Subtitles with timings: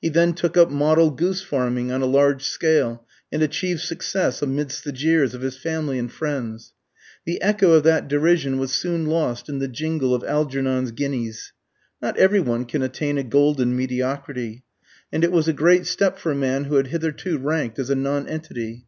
[0.00, 4.84] He then took up model goose farming on a large scale, and achieved success amidst
[4.84, 6.72] the jeers of his family and friends.
[7.26, 11.52] The echo of that derision was soon lost in the jingle of Algernon's guineas.
[12.00, 14.64] Not every one can attain a golden mediocrity;
[15.12, 17.94] and it was a great step for a man who had hitherto ranked as a
[17.94, 18.86] nonentity.